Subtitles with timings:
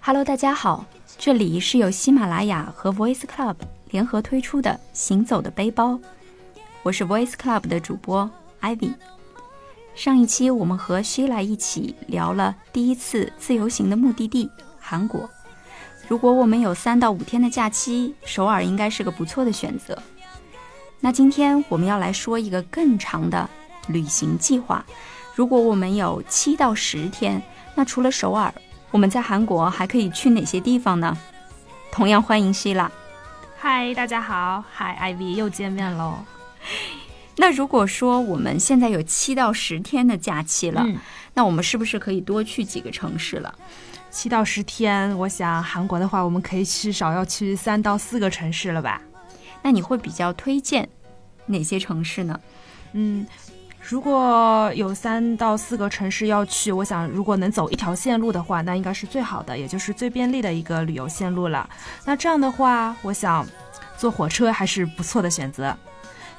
[0.00, 0.84] Hello，大家好，
[1.16, 3.54] 这里是由喜马拉雅和 Voice Club
[3.90, 5.92] 联合推出的《行走的背包》，
[6.82, 8.28] 我是 Voice Club 的主播
[8.60, 8.94] Ivy。
[9.94, 15.30] 上一期我们和 Sheila 一起聊了第一次自由行的目的地韩国。
[16.08, 19.96] 如果我们有三到五天的假期，首尔应该是个不错的选择。
[20.98, 23.48] 那今天我们要来说一个更长的
[23.88, 24.84] 旅行计划。
[25.34, 27.42] 如果我们有七到十天，
[27.74, 28.52] 那除了首尔，
[28.90, 31.16] 我们在韩国还可以去哪些地方呢？
[31.92, 32.88] 同样欢迎 Sheila。
[33.58, 36.18] 嗨，大家好，嗨，Ivy 又见面喽。
[37.36, 40.86] 那如果说我们现在有七到十天的假期了，
[41.34, 43.54] 那我们是不是可以多去几个城市了？
[44.10, 49.02] 七到十天，我想韩国的话，我们可以至少要去三到四个城市了吧？
[49.62, 50.88] 那你会比较推荐
[51.44, 52.40] 哪些城市呢？
[52.92, 53.26] 嗯，
[53.88, 61.70] 如果有三到四个城市要去，我想如果能走一条线路的话，那应该是最好的，也就是最便利的一个旅游线路了。
[62.04, 63.46] 那这样的话，我想
[63.96, 65.72] 坐火车还是不错的选择。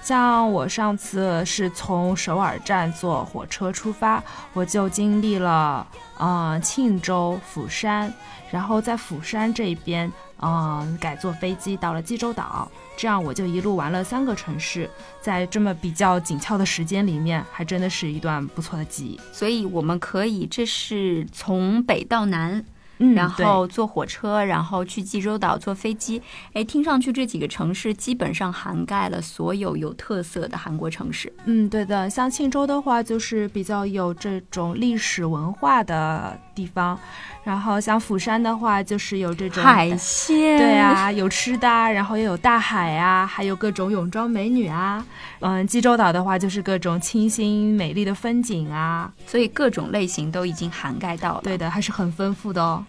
[0.07, 5.85] 像我上次是从首尔站坐火车出发，我就经历了
[6.17, 8.13] 嗯庆州、釜山，
[8.49, 19.19] 然后在釜山这边嗯改坐飞机到了济州岛，这样我就一路玩了三个城市，在这么比较紧俏的时间里面，还真的是一段不错的记忆。
[19.33, 22.63] 所以我们可以，这是从北到南。
[22.99, 26.21] 嗯，然后坐火车，然后去济州岛坐飞机。
[26.53, 31.31] 哎，听上去这几个城市基本上涵盖了所有有特色的韩国城市。
[31.45, 32.09] 嗯，对的。
[32.09, 36.97] 像庆州的话，就是比较有这种历史文化的地方。
[37.43, 45.05] 然后像釜山的话，就是有这种海鲜，对啊，有吃的，然后又有大海啊，还有各种泳装美女啊。
[45.39, 49.09] 嗯，济州岛的话，就是各种清新美丽的风景啊。
[49.25, 51.41] 所以各种类型都已经涵盖到了。
[51.43, 52.83] 对的，还是很丰富的哦。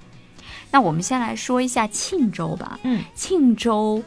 [0.71, 2.79] 那我们先来说一下庆州吧。
[2.83, 4.03] 嗯，庆州，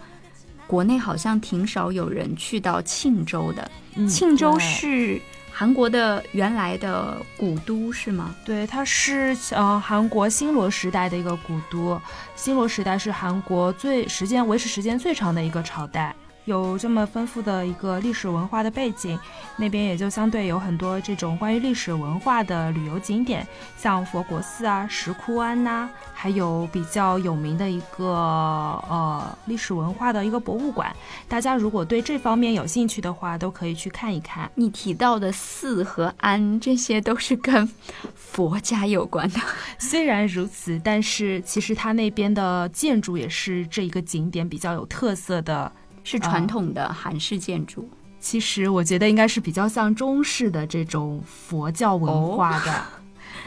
[0.67, 3.69] 国内好像挺少有人去到庆州的。
[4.07, 5.19] 庆州是
[5.51, 8.33] 韩国的原来的古都，是吗？
[8.45, 11.99] 对，它是呃韩国新罗时代的一个古都。
[12.35, 16.15] 新罗时代是韩国最时间维持时间最长的一个朝代。
[16.51, 19.17] 有这么丰富的一个历史文化的背景，
[19.55, 23.47] 那边也就相对有很多这种关于历史文化的旅游景点，
[23.77, 30.93] 像佛国寺啊、石窟庵呐，还有比较有名的一个呃历史文化的一个博物馆。
[31.29, 34.51] 大家如果对这方面有兴趣的话，都可以去看一看。
[34.55, 37.67] 你提到的寺和庵，这些都是跟
[38.13, 39.39] 佛家有关的。
[39.79, 45.71] 虽然如此，但是其实它那边的建筑也是这一个景点比较有特色的。
[46.03, 47.89] 是传统的韩式建筑，
[48.19, 52.83] 其实我觉得应该是比较像中式的这种佛教文化的，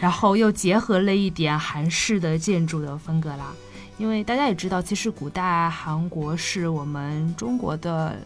[0.01, 3.53] 然后又结合了一点韩式的建筑的风格啦。
[3.97, 8.17] 因为大家也知道，其实古代韩国是我们中国的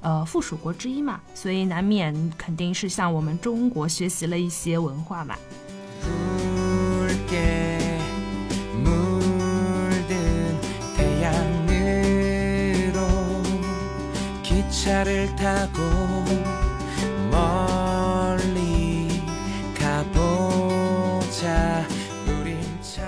[0.00, 5.34] 呃附属国之一嘛，所以难免肯定是向我们中国学习了一些文化嘛。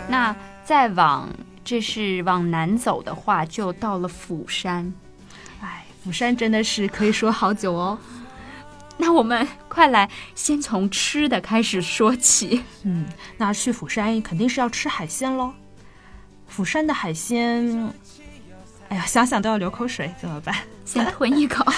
[0.08, 0.34] 那
[0.64, 1.28] 再往
[1.64, 4.92] 这是往南走的话，就到了釜山。
[5.60, 7.98] 哎，釜山真的是可以说好久哦。
[8.98, 12.62] 那我们快来先从吃的开始说起。
[12.82, 15.54] 嗯，那去釜山肯定是要吃海鲜喽。
[16.48, 17.92] 釜山的海鲜。
[18.90, 20.54] 哎呀，想想都要流口水，怎么办？
[20.84, 21.64] 先吞一口。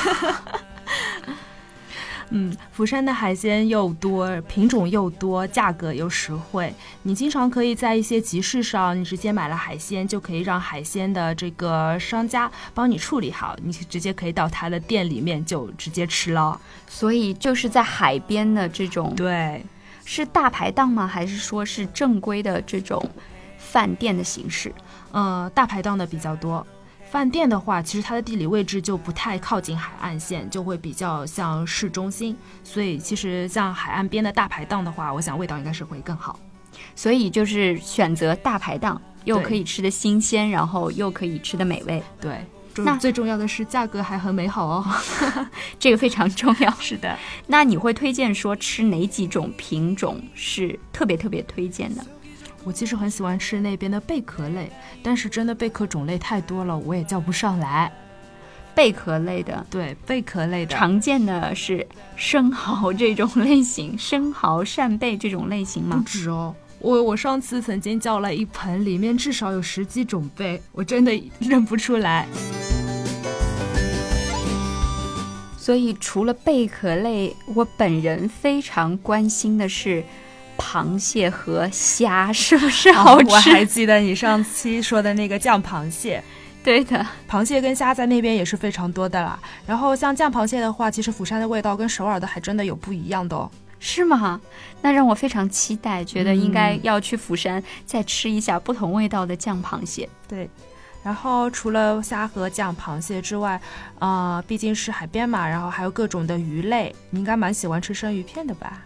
[2.35, 6.75] 嗯，釜山的海鲜又多，品种又多，价格又实惠。
[7.03, 16.59] 你经常可以在一些集市上，你直接买了海鲜，就可以让海鲜的这个商家帮你处理好，你直接可以到他的店里面就直接吃了。
[16.89, 19.63] 所以就是在海边的这种，对，
[20.07, 21.07] 是大排档吗？
[21.07, 23.07] 还是说是正规的这种
[23.59, 24.75] 饭店的形式？
[25.11, 26.67] 呃，大排档的比较多。
[27.13, 32.35] 饭店的话，其实它的地理位置就不太靠近海岸线，就会比较像市中心。
[32.65, 36.41] 所以其实像海岸边的大排档的话，我想味道应该是会更好。
[36.97, 42.03] 所以就是选择大排档，又可以吃的新鲜，然后又可以吃的美味。
[42.19, 44.87] 对，那最重要的是价格还很美好哦，
[45.79, 46.71] 这个非常重要。
[46.81, 52.03] 是的，那你会推荐说吃哪几种品种是特别特别推荐的？
[52.65, 54.71] 我其实很喜欢吃那边的贝壳类，
[55.03, 57.91] 但是真的贝壳种类太多了，我也叫不上来。
[58.75, 60.75] 贝壳类的，对，贝壳类的。
[60.75, 61.87] 常见的是
[62.17, 65.97] 生蚝这种类型，生蚝、扇贝这种类型吗？
[65.97, 72.27] 不止哦，我我上次曾经叫了一盆，里面至少有十几种贝，我真的认不出来。
[75.59, 80.05] 所以除了贝壳类，我本人非常关心的是。
[80.63, 83.29] 螃蟹和虾是不是好吃？
[83.29, 86.23] 我还记得你上期说的那个酱螃蟹，
[86.63, 89.37] 对的，螃蟹跟虾在那边也是非常多的啦。
[89.67, 93.51] 然后像酱螃蟹的话，其实釜山的味道跟首尔的还真的有不一样的哦。
[93.81, 94.41] 是吗？
[94.81, 100.09] 那让我非常期待，觉得应该要去釜山再吃一下不同味道的酱螃蟹。
[100.29, 100.49] 对，
[101.03, 103.61] 然后除了虾和酱螃蟹之外，
[103.99, 108.81] 啊，毕竟是海边嘛，然后还有各种的鱼类，你应该蛮喜欢吃生鱼片的吧？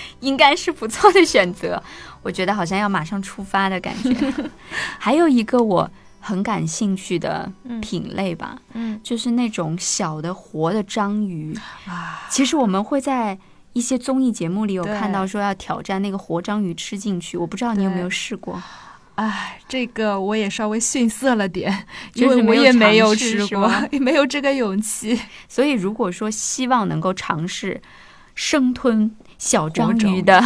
[0.20, 1.82] 应该是不错的选择，
[2.22, 4.14] 我觉得好像要马上出发的感觉。
[4.98, 5.90] 还有一个我
[6.20, 7.50] 很感兴趣的
[7.80, 11.56] 品类吧，嗯，就是那种小的活的章鱼
[11.86, 12.26] 啊。
[12.28, 13.38] 其实我们会在
[13.72, 18.60] 一些综艺节目里有看到说要挑战那个活章鱼吃进去，我不知道你有没有试过。
[19.14, 25.18] 哎，这个我也稍微逊色了点，因为我也没有吃过，也没有这个勇气。
[25.48, 27.80] 所以如果说希望能够尝试
[28.34, 29.10] 生吞。
[29.38, 30.42] 小章鱼的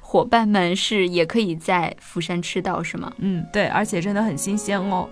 [0.00, 3.12] 伙伴们是也可以在釜山吃到，是吗？
[3.18, 5.08] 嗯，对，而且真的很新鲜哦。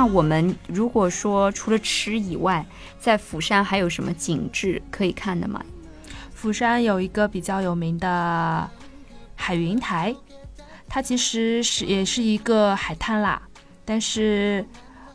[0.00, 2.64] 那我们如果说除了吃以外，
[2.98, 5.62] 在釜山还有什么景致可以看的吗？
[6.32, 8.66] 釜山有一个比较有名的
[9.36, 10.16] 海云台，
[10.88, 13.42] 它其实是也是一个海滩啦，
[13.84, 14.64] 但是。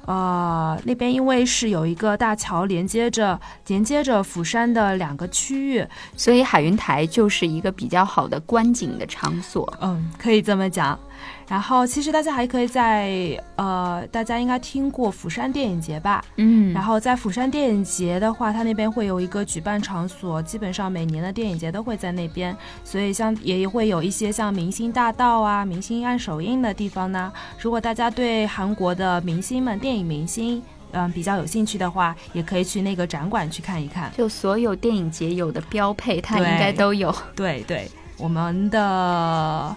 [0.07, 5.83] 呃，那边因为是有一个大桥连接着连接着釜山的两个区域，
[6.15, 9.67] 所以海云台就是一个比较好的观景的场所。
[9.81, 10.99] 嗯，可以这么讲。
[11.47, 16.23] 然后，其实大家还可以在呃，大家应该听过釜山电影节吧？
[16.37, 16.73] 嗯。
[16.73, 27.31] 然后在釜山电影节的话，它那边会有一个举办场所，基本上每年的电影节都会在那边，所以像也会有一些像明星大道啊、明星按首映的地方呢。
[27.59, 30.61] 如果大家对韩国的明星们、电影明星，
[30.91, 34.11] 嗯，比较有兴趣的话，也可以去那个展馆去看一看。
[34.17, 37.13] 就所有电影节有的标配，它应该都有。
[37.35, 37.87] 对对，
[38.17, 39.75] 我们的。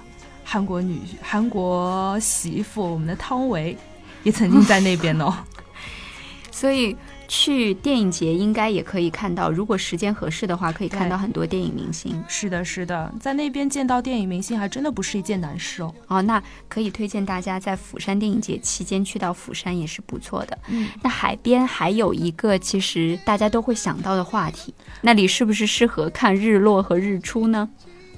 [0.51, 3.77] 韩国女韩国媳妇，我们的汤唯
[4.23, 5.31] 也曾经在那边哦，
[6.51, 6.97] 所以
[7.29, 12.25] 去电影节应该也可以看到，如果时间合适的话，可以看到很多电影明星。
[12.29, 15.95] 是的，是的，在那边见到电影明星还真的不是一件难事哦。
[16.07, 20.57] 哦，那可以推荐大家在釜山电影节期间去到釜山也是不错的。
[20.69, 24.73] 嗯，那海边还有一个其实大家都会想到的话题，
[25.03, 27.69] 那里是不是适合看日落和日出呢？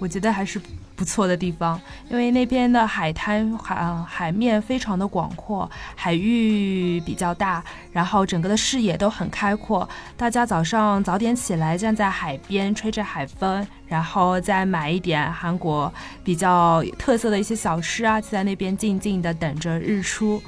[0.01, 0.61] 我觉得还是。
[0.97, 1.81] 不错的地方，
[2.11, 5.67] 因为那边的海滩海海面非常的广阔，
[5.97, 9.89] 海域比较大，然后整个的视野都很开阔。
[10.15, 15.91] 大家早上早点起来，站在海边吹着海风，然后再买一点韩国
[16.23, 20.43] 比较特色的一些小吃啊，就在那边静静的等着日出。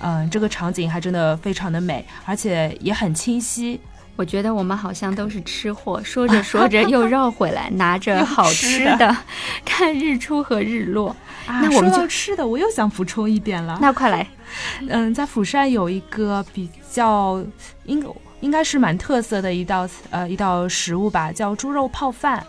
[0.00, 3.78] 嗯，这个场景还真的非常的美，而且也很清晰。
[4.18, 9.16] 我觉得我们好像都是吃货，说着 说着又绕回来，拿着好吃的
[9.64, 11.14] 看日出和日落。
[11.46, 13.78] 那我们就吃的，我又想补充一点了。
[13.80, 14.26] 那快来，
[14.90, 17.40] 嗯，在釜山有一个比较
[17.84, 18.04] 应
[18.40, 22.44] 应该是蛮特色的一道呃一道食物吧，叫猪肉泡饭。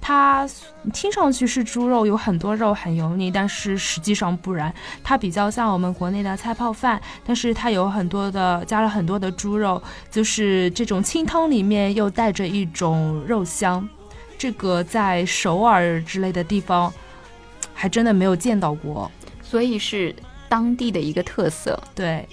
[0.00, 0.48] 它
[0.92, 4.72] 听上去是猪肉，有很多肉，很油腻，但是实际上不然。
[5.04, 9.80] 它比较像我们国内的菜泡饭，但是它有很多的加了很多的猪肉，
[10.10, 13.86] 就是这种清汤里面又带着一种肉香。
[14.38, 16.90] 这个在首尔之类的地方
[17.74, 19.10] 还真的没有见到过，
[19.42, 20.16] 所以是
[20.48, 21.78] 当地的一个特色。
[21.94, 22.26] 对，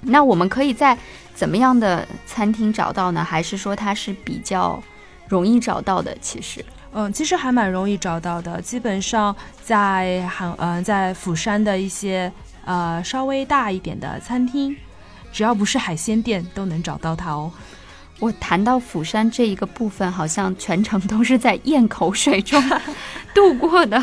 [0.00, 0.96] 那我们可以在
[1.34, 3.22] 怎么样的餐厅找到呢？
[3.22, 4.82] 还是说它是比较
[5.28, 6.16] 容易找到的？
[6.18, 6.64] 其实。
[6.92, 8.60] 嗯，其实还蛮容易找到的。
[8.62, 12.32] 基本上在韩，嗯，在釜山的一些
[12.64, 14.74] 呃稍微大一点的餐厅，
[15.32, 17.52] 只要不是海鲜店，都能找到它哦。
[18.20, 22.60] 我谈到釜山这一个部分，好像全程都是在咽口水中
[23.32, 24.02] 度过的，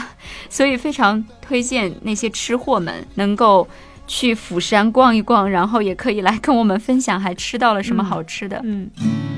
[0.50, 3.68] 所以非常推荐那些吃货们能够
[4.08, 8.62] 去釜山逛一逛，然后也可以来跟我们分享还吃到了什么好吃的。
[8.64, 8.90] 嗯。
[8.96, 9.35] 果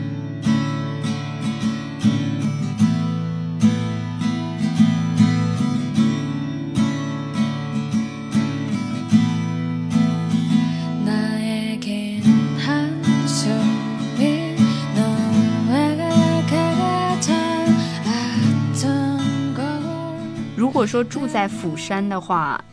[20.88, 22.64] 说住在釜山的话，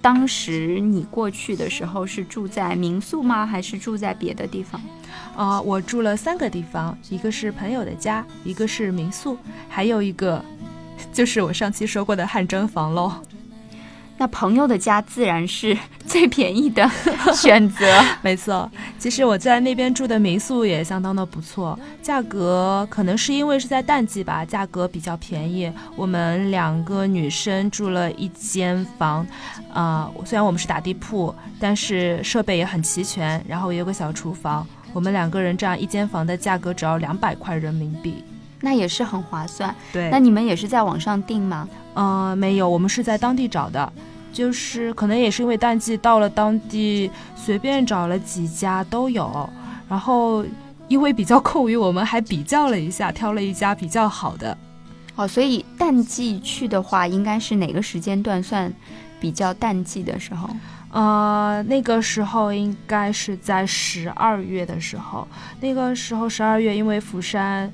[0.00, 3.46] 当时你过去的时候是住在民宿吗？
[3.46, 4.80] 还是住在别的地方？
[5.36, 9.36] 啊，我住了三个地方，一个是朋友的家，一个是民宿，
[9.68, 10.42] 还有一个
[11.12, 13.12] 就是我上期说过的汗蒸房喽。
[14.16, 15.76] 那朋友的家自然是
[16.10, 16.90] 最便宜的
[17.32, 17.86] 选择，
[18.20, 18.68] 没错。
[18.98, 25.72] 其实我在那边住的民宿也相当的不错，价格可能是因为是在淡季吧，价格比较便宜。
[25.94, 29.24] 我们两个女生住了一间房，
[29.72, 34.66] 啊，虽然我们是打地铺，但是设备也很齐全，然后也有个小厨房。
[34.92, 38.24] 我们两个人这样一间房的价格只要两百块人民币，
[38.60, 39.72] 那也是很划算。
[39.92, 41.68] 对，那你们也是在网上订吗？
[41.94, 43.92] 呃，没有，我们是在当地找的。
[44.32, 49.48] 就是可能也是因为淡季到了当地，随便找了几家都有。
[49.88, 50.44] 然后
[50.88, 54.56] 因为比较空余，我们还比较了一下，挑了一家比较好的。
[55.16, 58.72] 哦，所以淡季去的话，应该是哪个时间段算
[59.20, 60.48] 比较淡季的时候？
[60.92, 65.26] 呃，那个时候应该是在十二月的时候。
[65.60, 67.72] 那个时候十二月，因为釜山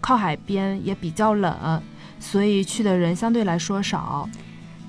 [0.00, 1.82] 靠海边，也比较冷，
[2.18, 4.28] 所以去的人相对来说少。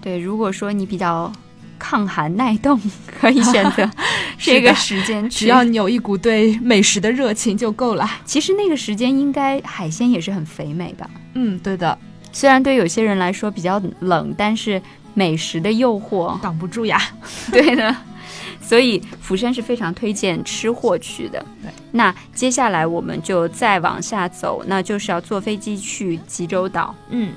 [0.06, 1.34] 对，如果说你比较
[1.80, 2.80] 抗寒耐冻，
[3.20, 3.90] 可以选择
[4.38, 8.08] 这个时间只要你有一股对美食的热情就够了。
[8.24, 11.10] 其实那个时间应该海鲜也是很肥美的？
[11.34, 11.98] 嗯，对的。
[12.32, 14.80] 虽然对有些人来说比较冷，但是
[15.16, 17.02] 美食的诱惑挡不住呀。
[17.52, 17.96] 对的，
[18.62, 21.44] 所以釜山是非常推荐吃货去的。
[21.64, 26.94] 对，那接下来我们就再往下走，那就是要坐飞机去济州岛。
[27.10, 27.34] 嗯。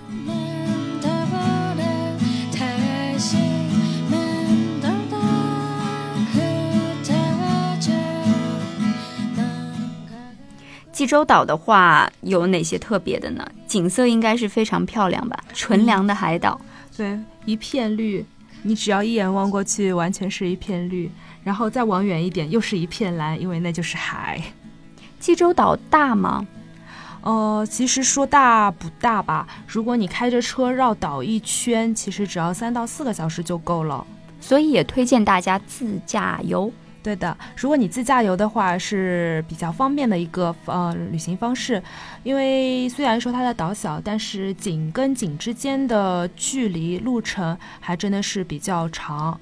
[10.99, 13.49] 济州岛的话有哪些特别的呢？
[13.69, 16.61] 景色应该是非常漂亮吧，纯良的海岛，
[16.97, 18.27] 对，一片绿，
[18.63, 21.09] 你只要一眼望过去，完全是一片绿，
[21.45, 24.43] 然后再往远一点，又是一片蓝，因为那就是海。
[25.21, 26.45] 济州岛大吗？
[27.21, 34.05] 呃，其实说大不大吧，如果你开着车绕岛一圈，其实只要三到四个小时就够了，
[34.41, 36.73] 所以也推荐大家自驾游。
[37.01, 41.83] 对的，如果你自驾游的话，是比较方便的一个呃旅行方式，
[42.23, 49.41] 因为虽然说它的岛小，但是景跟景之间的距离路程还真的是比较长，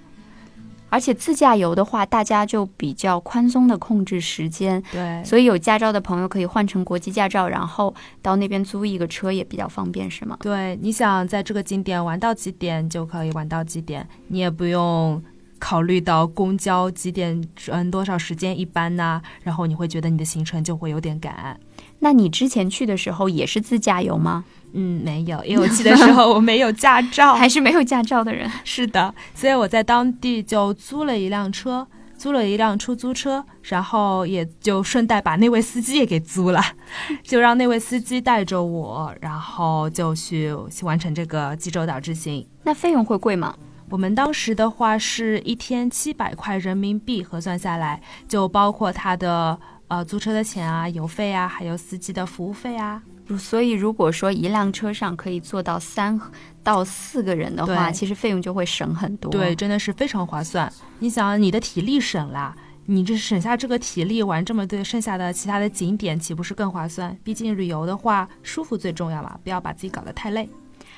[0.90, 10.36] 而且自驾游的话，大家就比较宽松的控制时间，对，所以有驾照的朋友可以换成国际驾照，然后到那边租一个车也比较方便，是吗？
[10.40, 15.20] 对，你想在这个景点玩到几点就可以玩到几点，你也不用。
[15.58, 19.20] 考虑到公交几点，嗯，多少时间一班呢？
[19.42, 21.58] 然后你会觉得你的行程就会有点赶。
[21.98, 24.44] 那你之前去的时候也是自驾游吗？
[24.72, 28.50] 嗯，没有，因为我去的时候我没有驾照， 还是没有驾照的人。
[28.64, 31.86] 是的，所以我在当地就租了一辆车，
[32.18, 36.60] 租了一辆出租车，然后也就顺带把那位司机也给租了，
[37.24, 42.46] 就让那位司机带着我，然后就去完成这个济州岛之行。
[42.64, 43.56] 那费用会贵吗？
[43.88, 53.00] 我们当时的话是一天七百块人民币，核算下来就包括他的呃租车的钱啊、油费啊，还有司机的服务费啊。
[53.38, 56.20] 所以如果说一辆车上可以坐到三
[56.62, 59.30] 到四个人的话，其实费用就会省很多。
[59.30, 60.72] 对，真的是非常划算。
[60.98, 62.54] 你想，你的体力省了，
[62.86, 67.16] 你这省下这个体力玩这么多剩下的其他的景点，岂不是更划算？
[67.22, 70.48] 毕竟旅游的话，舒服最重要嘛，不要把自己搞得太累。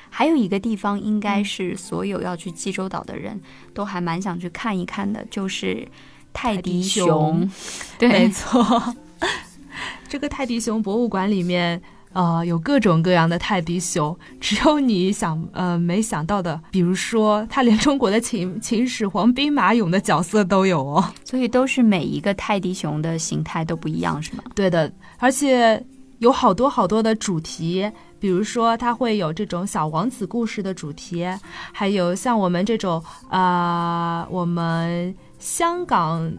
[0.09, 3.39] 还有一个地方，应该是所有要去济州岛的人
[3.73, 5.87] 都还蛮想去看一看的，就是
[6.33, 7.49] 泰迪熊。
[7.97, 8.95] 对，没错。
[10.07, 11.79] 这个泰迪熊博物馆里面，
[12.13, 21.13] 呃，有各种各样的泰迪熊，只有你想呃没想到的，比如说，它连中国的秦秦始皇兵马俑的角色都有哦。
[21.23, 24.43] 所以都是每一个泰迪熊的形态都不一样，是吗？
[24.55, 25.85] 对的，而且
[26.19, 27.91] 有好多好多的主题。
[28.19, 31.25] 比如说，它会有这种小王子故事的主题，
[31.71, 36.29] 还有像我们这种呃，我们香港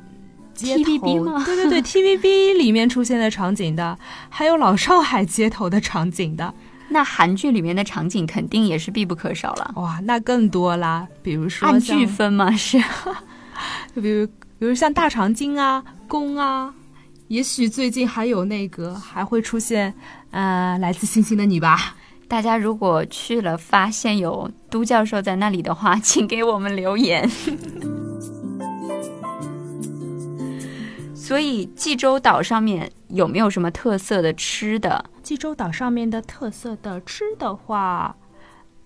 [0.54, 1.42] T V B 吗？
[1.42, 6.52] 对对对，TVB 里面出现的场景的，还有老上海街头的场景的。
[6.90, 9.72] 那韩剧里面的场景肯定也是必不可少了。
[9.76, 12.50] 哇，那更多啦，比如说按剧分嘛？
[12.52, 12.78] 是，
[13.96, 14.26] 就比如
[14.58, 16.74] 比如像大长今啊，宫啊。
[17.30, 19.94] 也许最近还有那个还会出现，
[20.32, 21.94] 呃，来自星星的你吧。
[22.26, 27.30] 大家如果去了发现有都教授在那里的话，请给我们留言。
[31.14, 35.04] 所以济州岛上面有没有什么特色的吃的？
[35.22, 38.16] 济州岛上面的特色的吃的话。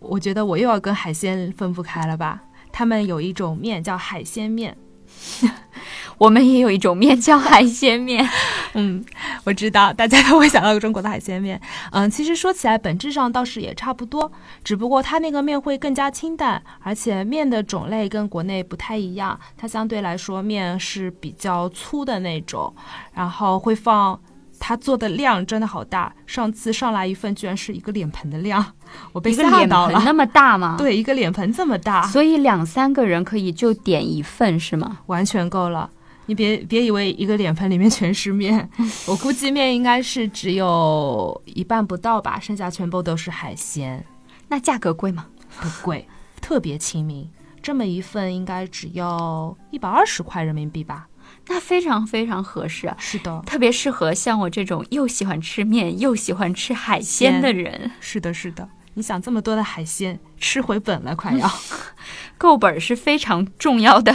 [0.01, 2.43] 我觉得我又要跟海鲜分不开了吧？
[2.71, 4.77] 他们有一种面叫海鲜面。
[6.19, 8.25] 我们也有一种面叫海鲜面，
[8.75, 9.05] 嗯，
[9.45, 14.31] 我知道大家都会想到中国的海鲜面，嗯，其实说起来本质上倒是也差不多，
[14.63, 22.73] 只不过它那个面会更加清淡，而且面的种类跟国内不太一样，它相对来说面是比较粗的那种，
[23.13, 24.19] 然后会放。
[24.67, 28.65] 他做的量真的好大，上次上来一份居然是一个脸盆的量，
[29.13, 30.01] 我被吓到了。
[30.07, 30.77] 那么大吗？
[30.81, 35.01] 对，一个脸盆这么大，所以两三个人可以就点一份是吗？
[35.05, 35.91] 完全够了。
[36.25, 38.67] 你别别以为一个脸盆里面全是面，
[39.07, 44.03] 我估计面应该是只有一半不到吧，剩下全部都是海鲜。
[44.49, 45.27] 那价格贵吗？
[45.61, 46.09] 不贵，
[46.41, 47.29] 特别亲民。
[47.61, 51.07] 这么一份应该只要一百二十块人民币吧。
[51.47, 57.91] 那非常非常合适，是的，特别适合像我这种又喜欢吃面又喜欢吃海鲜的人。
[58.01, 61.51] 是的，是的，你想这么多的海鲜，吃回本了，快要
[62.39, 64.15] 够本是非常重要的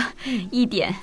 [0.52, 0.96] 一点。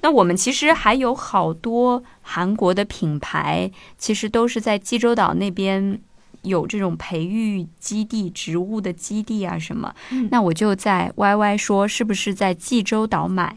[0.00, 5.98] 那我们其实还有好多韩国的品牌，其实都是在济州岛那边
[6.42, 9.94] 有这种培育基地、植物的基地啊什么。
[10.30, 13.56] 那我就在 YY 说，是不是在济州岛买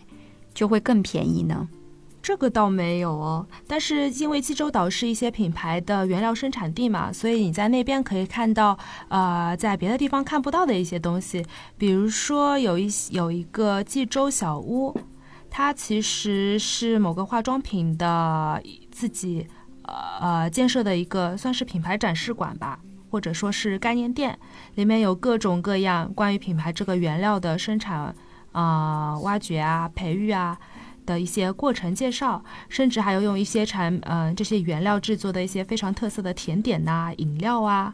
[0.54, 1.68] 就会更便宜呢？
[2.28, 11.46] 这个倒没有哦，但是因为济州岛是一些品牌的原料生产地嘛，所以你在那边可以看到，呃，在别的地方看不到的一些东西。
[11.78, 14.94] 比如说，有一有一个济州小屋，
[15.50, 19.48] 它其实是某个化妆品的自己
[19.86, 22.78] 呃建设的一个算是品牌展示馆吧，
[23.10, 24.38] 或者说是概念店，
[24.76, 28.13] 里面有各种各样关于品牌这个原料的生产
[28.52, 30.60] 啊、挖掘啊、培育啊。
[31.08, 37.91] 的一些过程介绍，甚至还有用一些产呃这些原料制作的一些非常特色的甜点呐、饮料啊，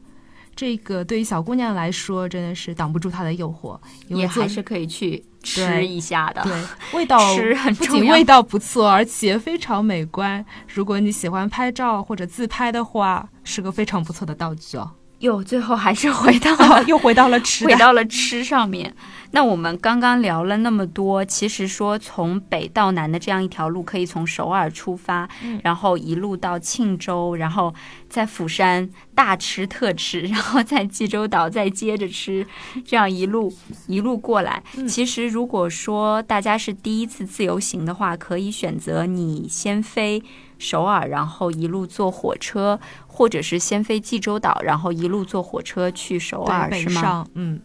[0.53, 6.43] 这个对于小姑娘来说真的是挡不住她的诱惑，也还是可以去吃一下的。
[6.43, 7.17] 对，味道
[7.77, 10.43] 不仅味道不错，而且非常美观。
[10.67, 14.91] 如果你喜欢拍照或者自拍的话，是个非常不错的道具哦。
[15.23, 18.93] 又最后还是回到 了，又回到了吃，回到了吃上面。
[19.31, 25.27] 那我们刚刚聊了那么多，其实说从北到南的这样一条路，可以从首尔出发，
[25.63, 27.73] 然后一路到庆州，然后
[28.09, 32.45] 在釜山大吃特吃，然后在济州岛再接着吃，
[32.85, 33.51] 这样一路
[33.87, 34.61] 一路过来。
[34.87, 40.21] 其实如果说大家是第一次自由行的话，可以选择你先飞
[40.63, 47.27] 首尔，然后一路坐火车，或者是先飞济州岛，然后一路坐火车去首尔，是吗？
[47.35, 47.59] 嗯。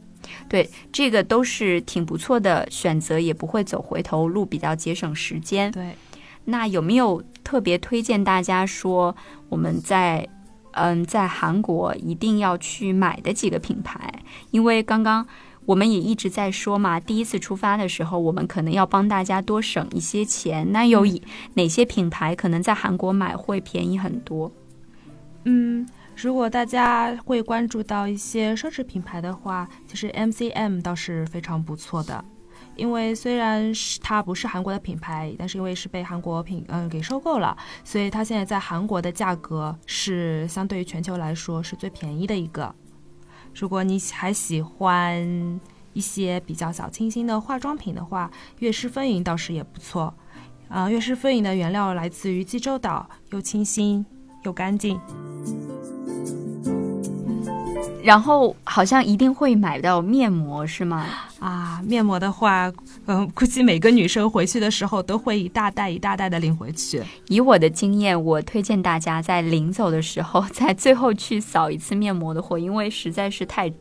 [0.46, 5.70] 对，这个都是挺不错的选择，也不会走回头路，比较节省时间。
[5.72, 5.94] 对，
[6.44, 9.14] 那有没有特别推荐大家说
[9.48, 10.28] 我们在
[10.72, 14.12] 嗯在韩国一定要去买的几个品牌？
[14.50, 15.26] 因为刚刚
[15.68, 20.72] 我们也一直在说嘛，第一次出发的时候，我们可能要帮大家多省一些钱。
[20.72, 21.04] 那有
[21.52, 24.50] 哪些品牌可能在韩国买会便宜很多？
[25.44, 25.86] 嗯。
[26.16, 32.24] 如果大家会关注到一些奢侈品牌的话，其实 MCM 倒是非常不错的。
[32.74, 37.54] 因为虽然是它不是韩国的品牌，但是因为是被韩国品嗯给收购了，
[37.84, 42.74] 所以它现在在韩国的价格是相对于全球来说是最便宜的一个。
[43.58, 45.60] 如果你还喜欢
[45.92, 50.14] 一些比较小清新的化妆品的话，悦诗风吟倒是也不错。
[50.68, 54.04] 啊，悦诗风吟的原料来自于济州岛，又清新
[54.44, 55.00] 又干净。
[58.02, 61.06] 然后好像一定会买到面膜是吗？
[61.40, 62.72] 啊，面膜的话，
[63.06, 67.02] 嗯， 估计每个女生回去的时候都会一大袋一大袋的领回去。
[67.28, 73.72] 以我的经验，我推荐大家在临走的时候，在最后去扫一次面膜的货，因为实在是太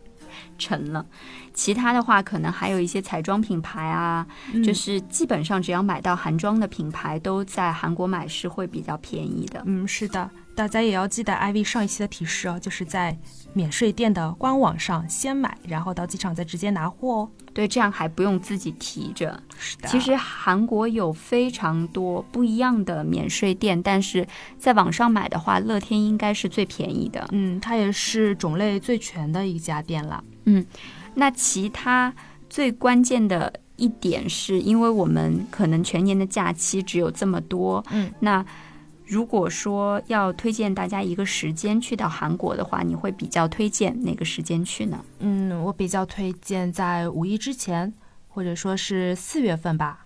[0.57, 1.05] 沉了。
[1.53, 4.25] 其他的话，可能还有一些彩妆品牌啊，
[4.63, 9.63] 就是基本上只要买到韩妆的品牌，都在韩国买是会比较便宜的。
[9.65, 10.29] 嗯，是的。
[10.57, 13.15] 大家也要记得 IV 上一期的提示哦，就是在
[13.53, 17.29] 免税店的官网上先买，然后到机场再直接拿货哦。
[17.53, 19.39] 对，这样还不用自己提着。
[19.59, 19.87] 是的。
[19.87, 24.25] 其实韩国有非常多不一样的免税店，但是
[24.57, 27.27] 在网上买的话，乐天应该是最便宜的。
[27.33, 30.23] 嗯，它也是种类最全的一家店了。
[30.45, 30.65] 嗯，
[31.13, 32.11] 那其他
[32.49, 37.85] 最关键的一点是，因为我们可能全年的假期只有这么多。
[37.91, 38.43] 嗯，那。
[39.07, 44.99] 如果说要推荐大家一个时间去到韩国的话，你会比较推荐哪个时间去呢？
[45.19, 47.93] 嗯，我比较推荐在五一之前，
[48.27, 50.05] 或者说是四月份吧。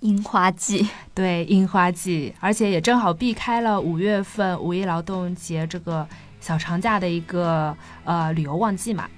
[0.00, 6.04] 樱花季，对，樱花季，而且也正好避开了五月份五一劳动节这个
[6.40, 9.08] 小长假的一个呃旅游旺季嘛。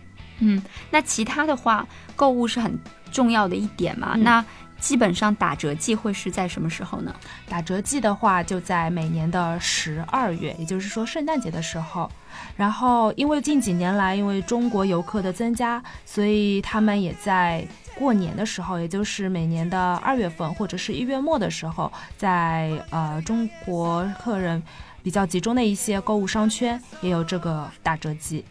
[0.41, 2.79] 嗯，那其他的话，购物是很
[3.11, 4.13] 重要的一点嘛？
[4.15, 4.45] 嗯那
[4.85, 7.15] 基本上打折季会是在什么时候呢？
[7.49, 12.11] 打折季的话，就在每年的十二月，也就是说圣诞节的时候。
[12.55, 17.67] 然后，因为近几年来，因为中国游客的增加，所以他们也在
[17.99, 24.63] 过年的时候，也就是每年的二月份或者是一月末的时候，在呃中国客人
[25.03, 28.45] 比较集中的一些购物商圈也有这个打折季。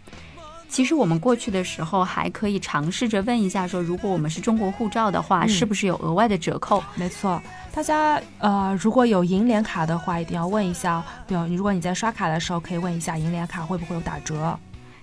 [0.67, 6.83] 其实我们过去的时候还可以尝试着问一下，说如果我们是中国护照的话，嗯是不是有额外的折扣？
[6.95, 11.03] 没错，大家呃，如果有银联卡的话，一定要问一下。
[11.27, 14.57] 比如，如果你在刷卡的时候，可以问一下银联卡会不会有打折。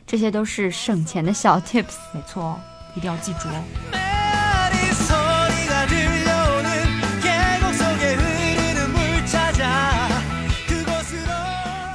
[0.07, 1.94] 这些都是省钱的小 tips。
[2.12, 2.59] 没错，
[2.96, 4.20] 一定要记住哦。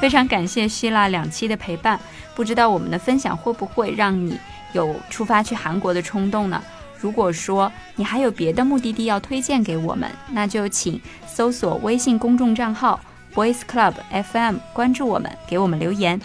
[0.06, 2.00] 非常感谢希腊两期的陪伴，
[2.36, 4.38] 不知道我们的分享会不会让你
[4.72, 6.62] 有出发去韩国的冲动呢？
[7.00, 13.00] 如果说你还有别的目的地要推荐给我们，那就请搜索微信公众账号
[13.34, 16.22] Boys Club FM，关注我们，给我们留言。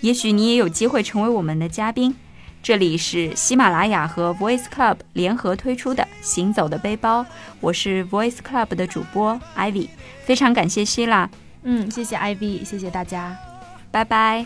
[0.00, 2.16] 也许你也有机会成为我们的嘉宾。
[2.60, 7.20] 这里是喜马拉雅和 Voice Club 联合推出的《行走的背包》，
[7.60, 9.90] 我是 Voice Club 的主播 Ivy，
[10.24, 11.30] 非常感谢希腊，
[11.62, 13.36] 嗯，谢谢 IV，谢谢大家。
[13.90, 14.44] 拜拜。